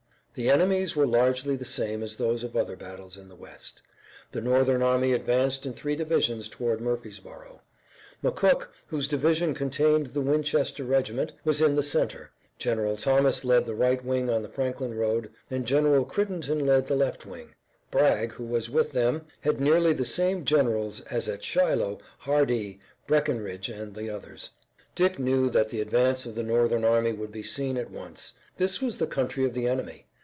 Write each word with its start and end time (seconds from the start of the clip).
The 0.33 0.49
enemies 0.49 0.95
were 0.95 1.05
largely 1.05 1.57
the 1.57 1.65
same 1.65 2.01
as 2.01 2.15
those 2.15 2.41
of 2.41 2.55
other 2.55 2.77
battles 2.77 3.17
in 3.17 3.27
the 3.27 3.35
west. 3.35 3.81
The 4.31 4.39
Northern 4.39 4.81
army 4.81 5.11
advanced 5.11 5.65
in 5.65 5.73
three 5.73 5.97
divisions 5.97 6.47
toward 6.47 6.79
Murfreesborough. 6.79 7.59
McCook, 8.23 8.67
whose 8.87 9.09
division 9.09 9.53
contained 9.53 10.07
the 10.07 10.21
Winchester 10.21 10.85
regiment, 10.85 11.33
was 11.43 11.59
in 11.61 11.75
the 11.75 11.83
center, 11.83 12.31
General 12.57 12.95
Thomas 12.95 13.43
led 13.43 13.65
the 13.65 13.75
right 13.75 14.01
wing 14.05 14.29
on 14.29 14.41
the 14.41 14.47
Franklin 14.47 14.93
road, 14.95 15.29
and 15.49 15.65
General 15.67 16.05
Crittenden 16.05 16.65
led 16.65 16.87
the 16.87 16.95
left 16.95 17.25
wing. 17.25 17.53
Bragg 17.91 18.31
who 18.31 18.45
was 18.45 18.69
before 18.69 18.83
them 18.85 19.25
had 19.41 19.59
nearly 19.59 19.91
the 19.91 20.05
same 20.05 20.45
generals 20.45 21.01
as 21.01 21.27
at 21.27 21.43
Shiloh, 21.43 21.99
Hardee, 22.19 22.79
Breckinridge, 23.05 23.67
and 23.67 23.93
the 23.93 24.09
others. 24.09 24.51
Dick 24.95 25.19
knew 25.19 25.49
that 25.49 25.71
the 25.71 25.81
advance 25.81 26.25
of 26.25 26.35
the 26.35 26.41
Northern 26.43 26.85
army 26.85 27.11
would 27.11 27.33
be 27.33 27.43
seen 27.43 27.75
at 27.75 27.91
once. 27.91 28.31
This 28.55 28.81
was 28.81 28.97
the 28.97 29.07
country 29.07 29.43
of 29.43 29.53
the 29.53 29.67
enemy. 29.67 30.05